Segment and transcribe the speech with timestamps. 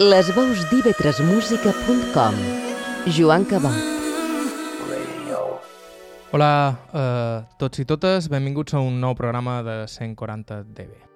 [0.00, 2.38] Les veus d'ivetresmusica.com
[3.12, 3.76] Joan Cabot
[6.32, 11.09] Hola a uh, tots i totes, benvinguts a un nou programa de 140 dB.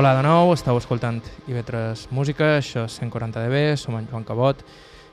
[0.00, 4.62] Hola de nou, estàu escoltant IB3 Música, això és 140 dB, som en Joan Cabot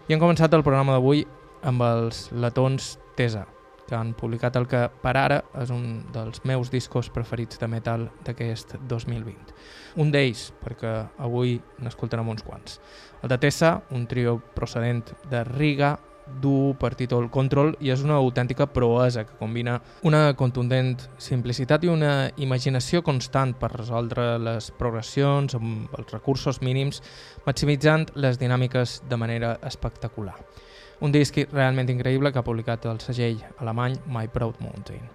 [0.08, 1.26] i hem començat el programa d'avui
[1.68, 3.42] amb els Letons Tesa,
[3.84, 8.08] que han publicat el que per ara és un dels meus discos preferits de metal
[8.24, 9.52] d'aquest 2020.
[10.00, 12.80] Un d'ells, perquè avui n'escoltarem uns quants.
[13.20, 15.98] El de Tessa, un trio procedent de Riga,
[16.42, 21.92] du per títol Control i és una autèntica proesa que combina una contundent simplicitat i
[21.92, 27.02] una imaginació constant per resoldre les progressions amb els recursos mínims,
[27.46, 30.36] maximitzant les dinàmiques de manera espectacular.
[31.02, 35.06] Un disc realment increïble que ha publicat el segell alemany My Proud Mountain.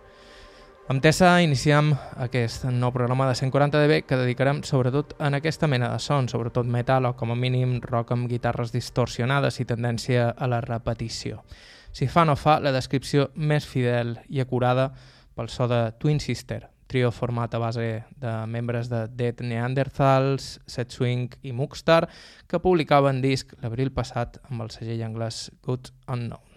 [0.90, 5.92] Amb Tessa iniciem aquest nou programa de 140 dB que dedicarem sobretot en aquesta mena
[5.92, 10.48] de son, sobretot metal o com a mínim rock amb guitarres distorsionades i tendència a
[10.50, 11.44] la repetició.
[11.94, 14.90] Si fa no fa, la descripció més fidel i acurada
[15.36, 20.90] pel so de Twin Sister, trio format a base de membres de Dead Neanderthals, Set
[20.90, 22.08] Swing i Mookstar,
[22.50, 26.51] que publicaven disc l'abril passat amb el segell anglès Good Unknown.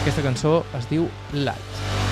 [0.00, 2.09] Aquesta cançó es diu Light.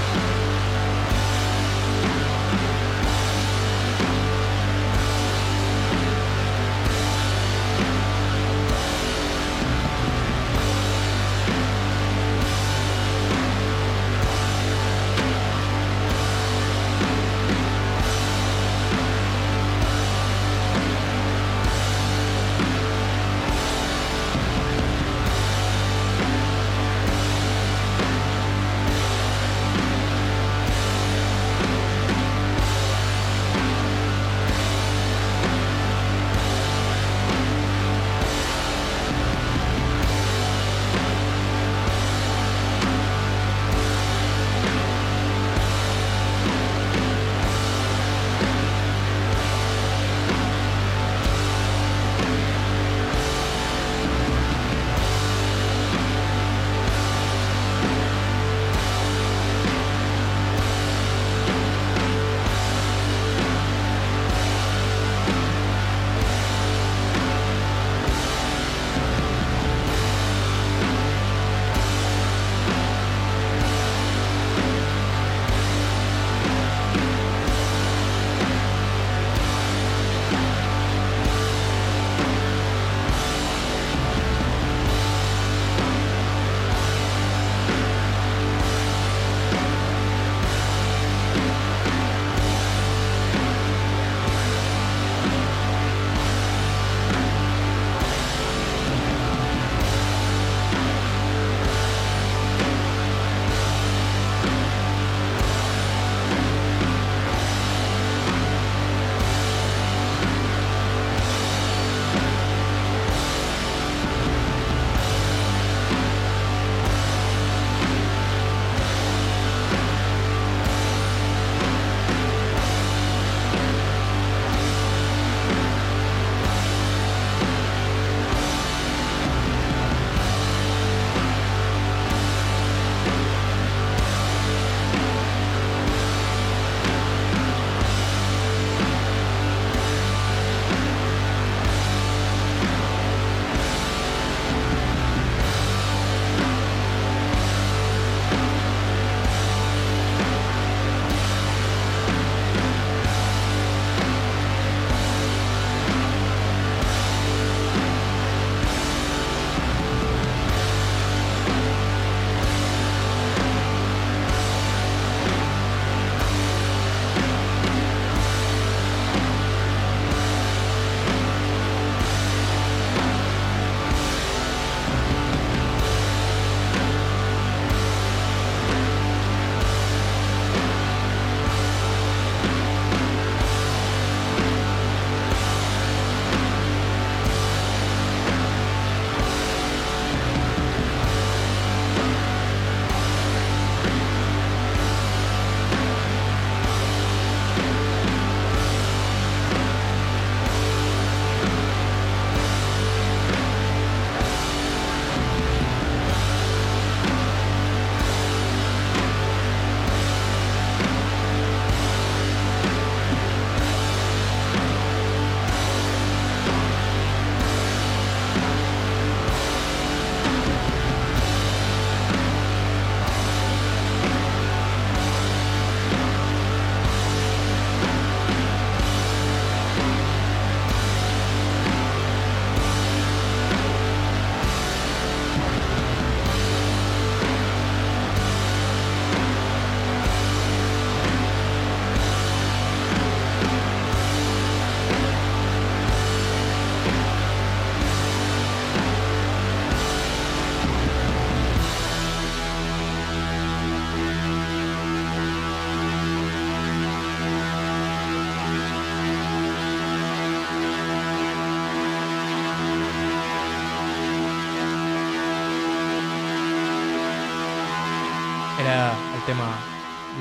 [269.29, 269.59] Tema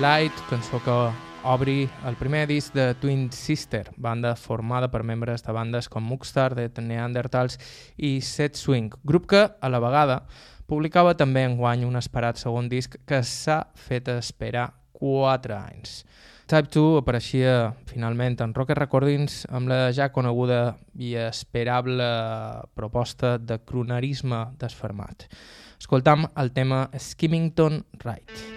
[0.02, 0.92] Light, cançó que
[1.48, 6.52] obri el primer disc de Twin Sister, banda formada per membres de bandes com Mugstar,
[6.56, 7.56] de Neandertals
[7.96, 10.18] i Set Swing, grup que, a la vegada,
[10.68, 16.04] publicava també en guany un esperat segon disc que s'ha fet esperar 4 anys.
[16.52, 17.56] Type 2 apareixia
[17.88, 22.12] finalment en Rocket Recordings amb la ja coneguda i esperable
[22.76, 25.30] proposta de cronerisme desfermat.
[25.80, 28.57] Escoltam el tema Skimmington Ride.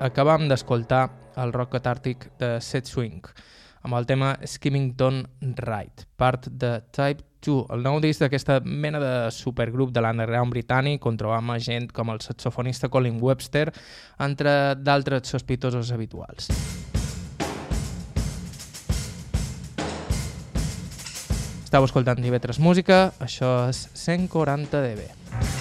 [0.00, 1.04] Acabam d'escoltar
[1.40, 3.20] el rock catàrtic de Set Swing
[3.84, 9.12] amb el tema Skimmington Ride, part de Type 2, el nou disc d'aquesta mena de
[9.32, 13.70] supergrup de l'underground britànic on trobam gent com el saxofonista Colin Webster,
[14.20, 16.50] entre d'altres sospitosos habituals.
[21.64, 25.59] Estau escoltant TV3 Música, això és 140 dB.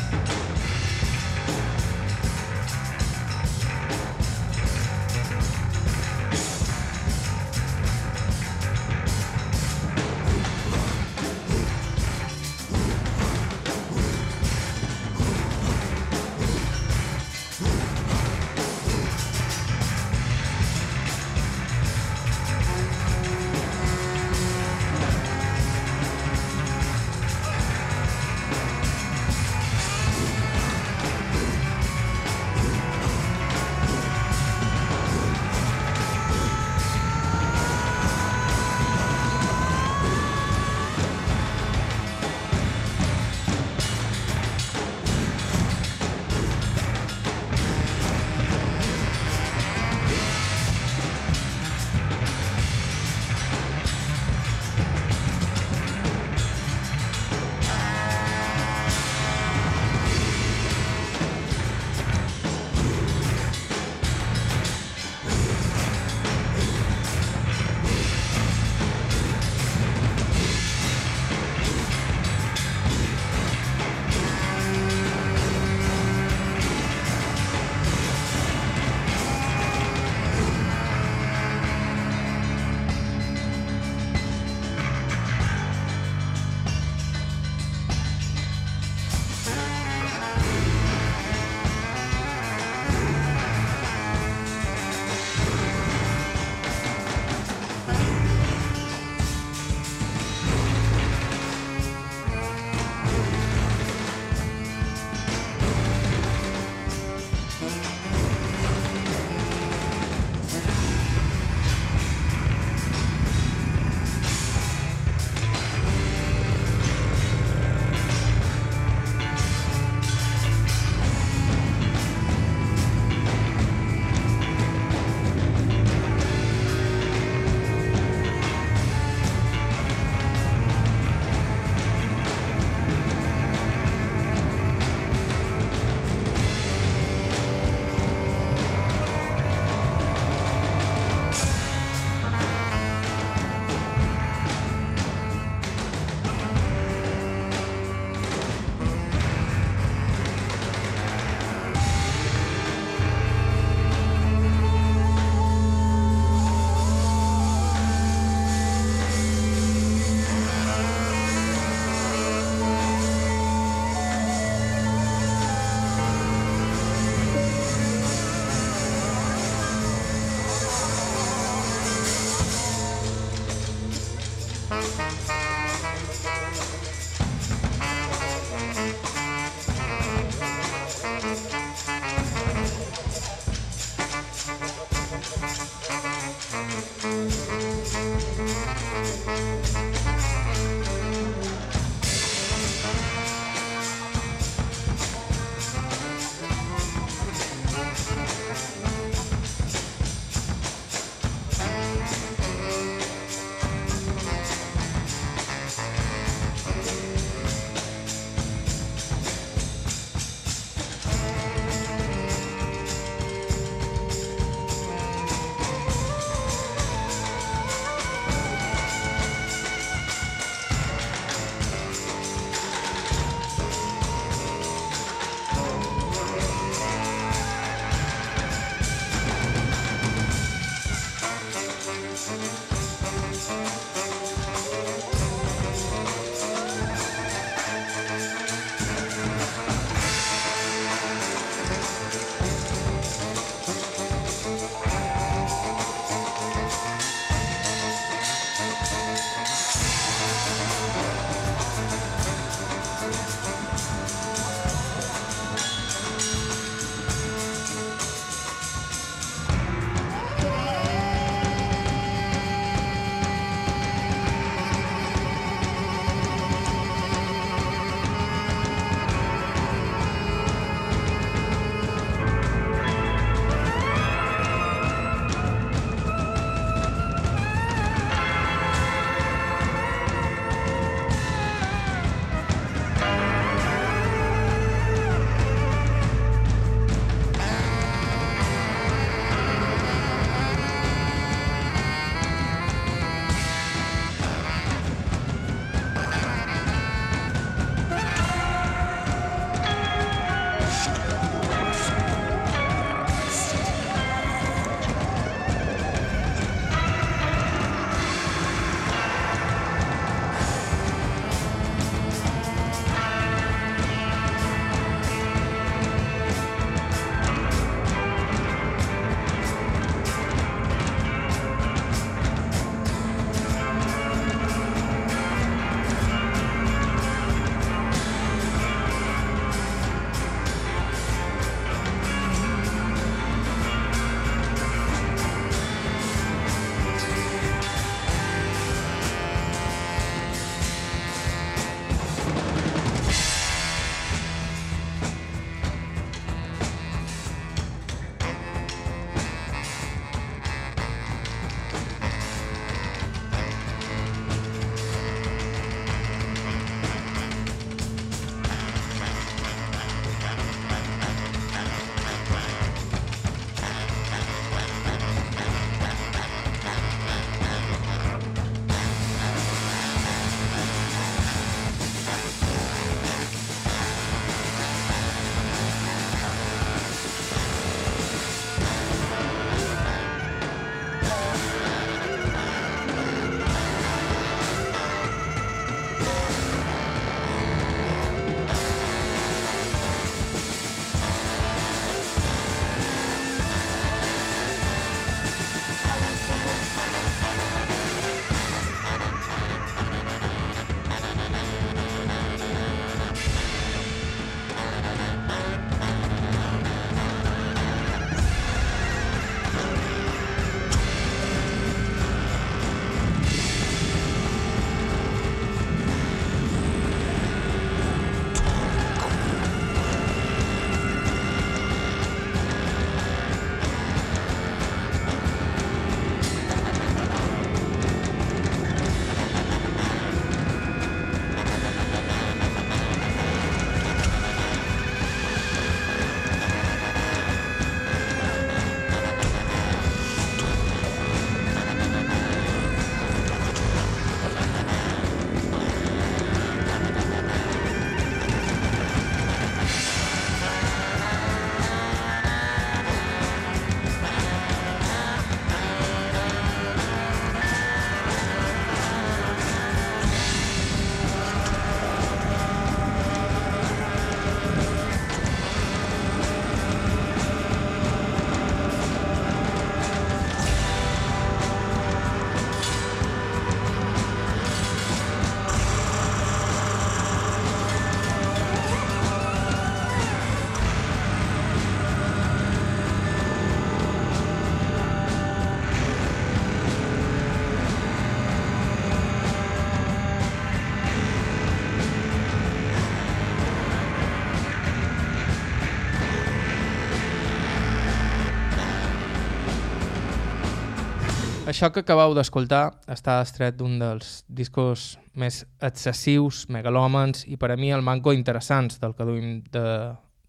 [501.50, 507.58] Això que acabeu d'escoltar està estret d'un dels discos més excessius, megalòmens i per a
[507.58, 509.64] mi el manco interessants del que duim de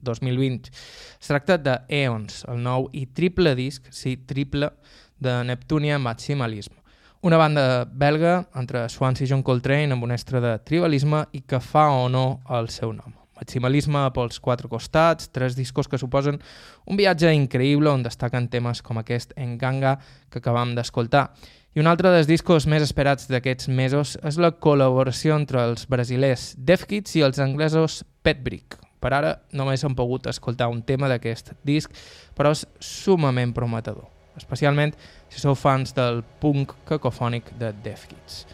[0.00, 0.72] 2020.
[1.20, 4.72] Es tracta de Eons, el nou i triple disc, sí, triple,
[5.20, 6.78] de Neptunia Maximalism.
[7.20, 11.60] Una banda belga entre Swans i John Coltrane amb un estre de tribalisme i que
[11.60, 13.19] fa o no el seu nom.
[13.40, 16.36] Maximalisme pels quatre costats, tres discos que suposen
[16.84, 19.96] un viatge increïble on destaquen temes com aquest Enganga
[20.28, 21.30] que acabam d'escoltar.
[21.72, 26.50] I un altre dels discos més esperats d'aquests mesos és la col·laboració entre els brasilers
[26.58, 28.76] Def Kids i els anglesos Pet Brick.
[29.00, 31.94] Per ara només hem pogut escoltar un tema d'aquest disc,
[32.36, 34.92] però és sumament prometedor, especialment
[35.30, 38.44] si sou fans del punk cacofònic de Def Kids.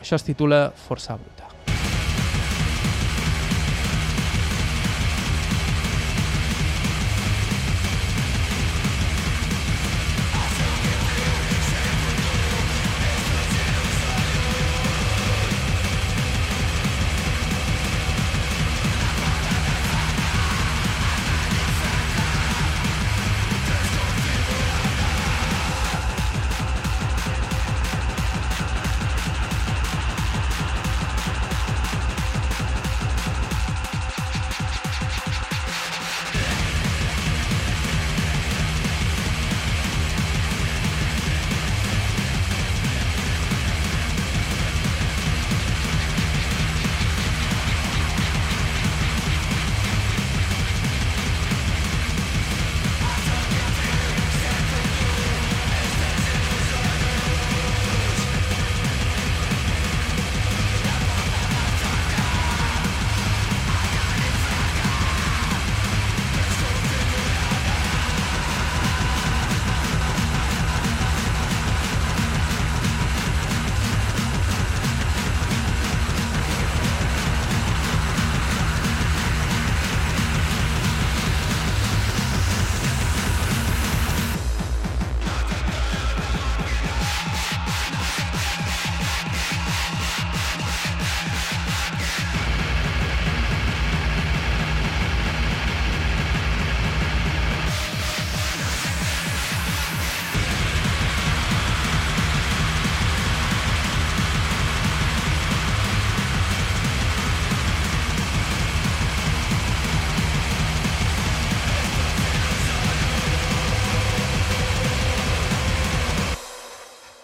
[0.00, 1.51] Això es titula Força Bruta.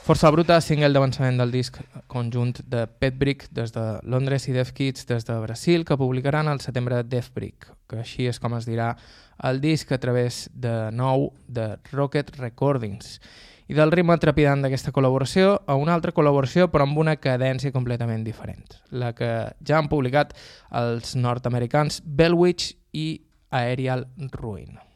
[0.09, 1.75] Força Bruta, single d'avançament del disc
[2.09, 6.63] conjunt de Petbrick des de Londres i Def Kids des de Brasil, que publicaran al
[6.65, 8.95] setembre Defbrick, que així és com es dirà
[9.45, 13.19] el disc a través de nou de Rocket Recordings.
[13.69, 18.25] I del ritme trepidant d'aquesta col·laboració a una altra col·laboració però amb una cadència completament
[18.25, 20.33] diferent, la que ja han publicat
[20.73, 23.11] els nord-americans Bellwitch i
[23.53, 24.88] Aerial Ruin.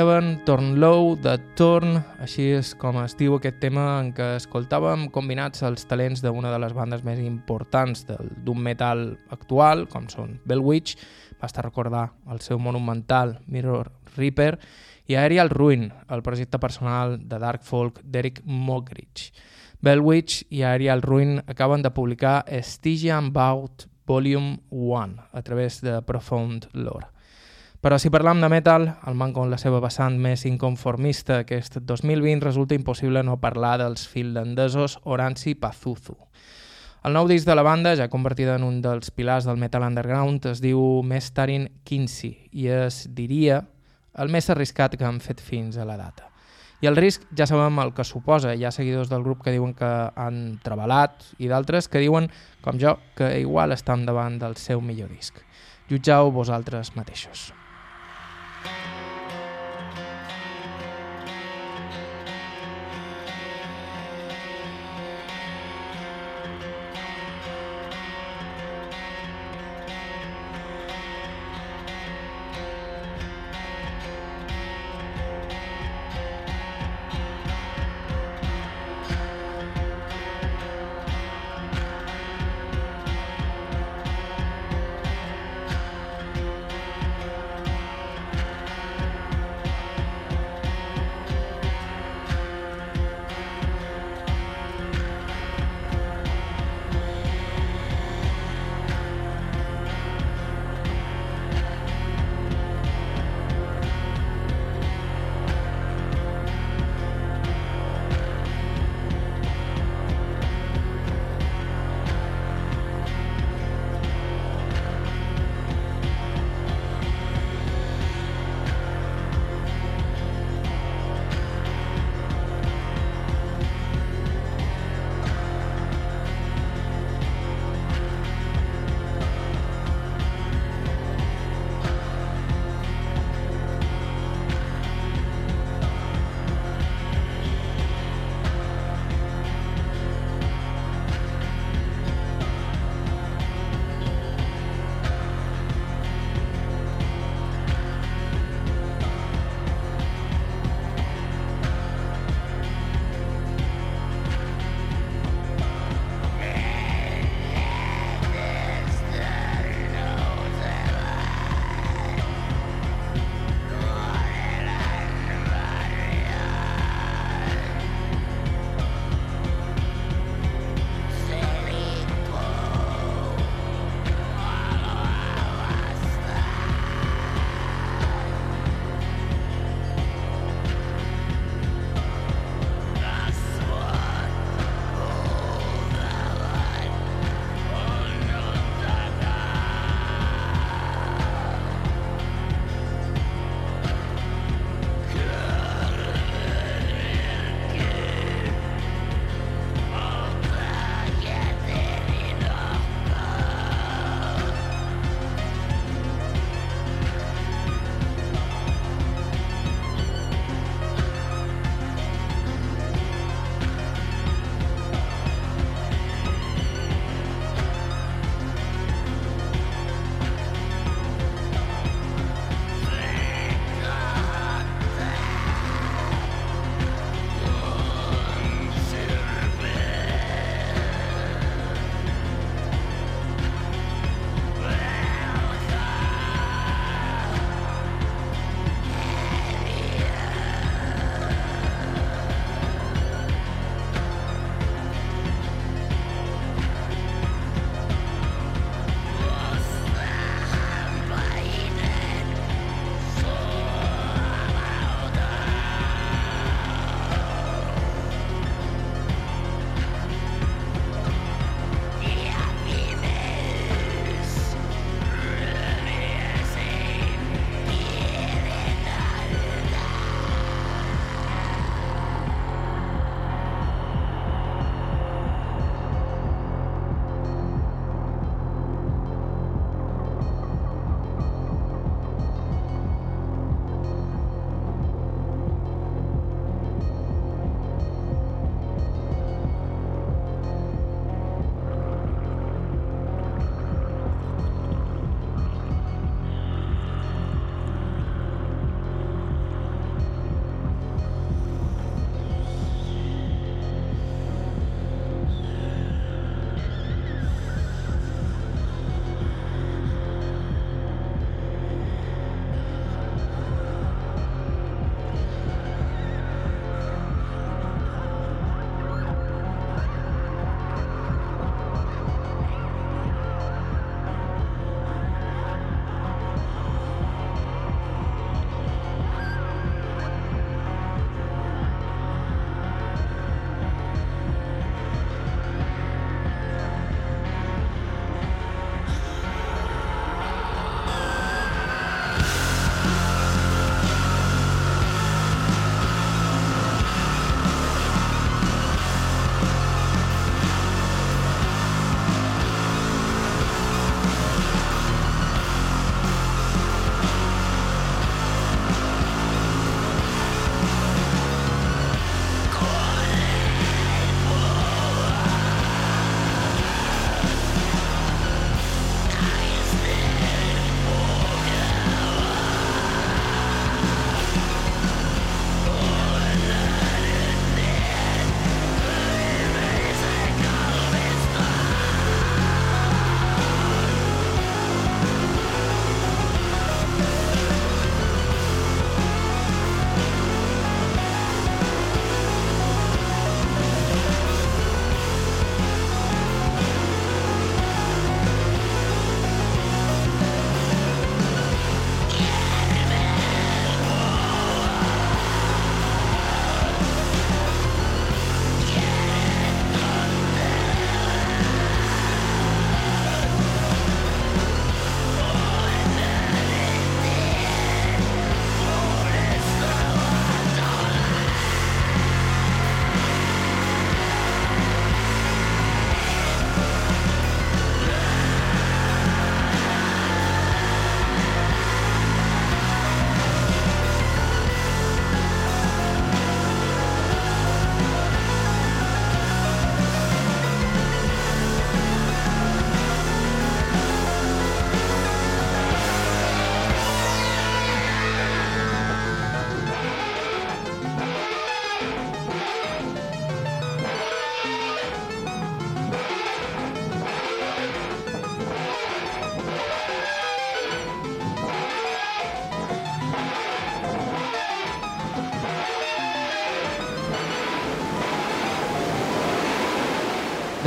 [0.00, 5.02] Heaven Torn Low de Torn, així és com es diu aquest tema en què escoltàvem
[5.12, 9.02] combinats els talents d'una de les bandes més importants del doom metal
[9.36, 10.96] actual, com són Bellwitch,
[11.42, 14.54] basta recordar el seu monumental Mirror Reaper,
[15.04, 19.34] i Aerial Ruin, el projecte personal de dark folk d'Eric Mogridge.
[19.84, 26.70] Bellwitch i Aerial Ruin acaben de publicar Stygian Bout Volume 1 a través de Profound
[26.72, 27.19] Lore.
[27.80, 32.44] Però si parlam de metal, el manco en la seva vessant més inconformista aquest 2020
[32.44, 36.18] resulta impossible no parlar dels finlandesos Oransi Pazuzu.
[37.08, 40.44] El nou disc de la banda, ja convertida en un dels pilars del metal underground,
[40.50, 43.62] es diu Mestarin Kinsey i es diria
[44.20, 46.28] el més arriscat que han fet fins a la data.
[46.84, 48.52] I el risc ja sabem el que suposa.
[48.52, 52.28] Hi ha seguidors del grup que diuen que han treballat i d'altres que diuen,
[52.60, 55.40] com jo, que igual estan davant del seu millor disc.
[55.88, 57.50] Jutjau vosaltres mateixos.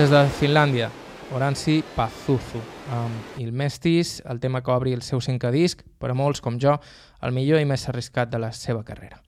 [0.04, 0.90] Des de Finlàndia,
[1.32, 2.60] Oransi Pazuzu,
[2.92, 6.58] amb Il Mestis, el tema que obri el seu cinquè disc, per a molts com
[6.60, 6.74] jo,
[7.24, 9.22] el millor i més arriscat de la seva carrera.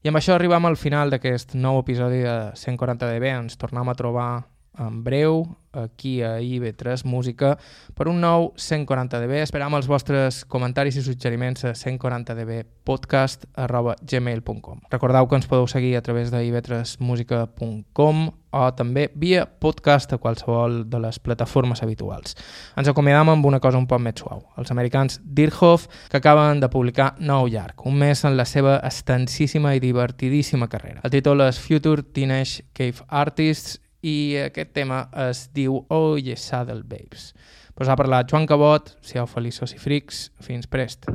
[0.00, 3.34] I amb això arribam al final d'aquest nou episodi de 140 dB.
[3.42, 4.30] Ens tornem a trobar
[4.78, 5.44] en breu
[5.74, 7.58] aquí a IB3 Música
[7.94, 9.42] per un nou 140dB.
[9.42, 15.96] Esperam els vostres comentaris i suggeriments a 140dbpodcast arroba gmail.com Recordeu que ens podeu seguir
[15.98, 22.36] a través de ib3musica.com o també via podcast a qualsevol de les plataformes habituals.
[22.78, 24.44] Ens acomiadam amb una cosa un poc més suau.
[24.60, 29.74] Els americans Dirhoff, que acaben de publicar nou llarg, un mes en la seva extensíssima
[29.74, 31.02] i divertidíssima carrera.
[31.02, 36.84] El títol és Future Teenage Cave Artists i aquest tema es diu Oh Yes Saddle
[36.84, 37.32] Babes.
[37.74, 41.08] Pues ha parlat Joan Cabot, siau feliços i frics, fins prest.